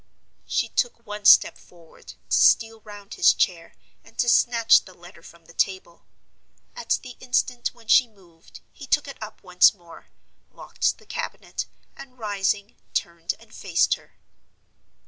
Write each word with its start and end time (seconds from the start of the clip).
She 0.47 0.67
took 0.69 1.05
one 1.05 1.25
step 1.25 1.59
forward, 1.59 2.15
to 2.31 2.41
steal 2.41 2.81
round 2.81 3.13
his 3.13 3.35
chair 3.35 3.75
and 4.03 4.17
to 4.17 4.27
snatch 4.29 4.81
the 4.83 4.95
letter 4.95 5.21
from 5.21 5.45
the 5.45 5.53
table. 5.53 6.07
At 6.75 6.97
the 7.03 7.17
instant 7.19 7.75
when 7.75 7.87
she 7.87 8.07
moved, 8.07 8.61
he 8.73 8.87
took 8.87 9.07
it 9.07 9.21
up 9.21 9.43
once 9.43 9.75
more, 9.75 10.07
locked 10.49 10.97
the 10.97 11.05
cabinet, 11.05 11.67
and, 11.95 12.17
rising, 12.17 12.77
turned 12.95 13.35
and 13.39 13.53
faced 13.53 13.93
her. 13.93 14.15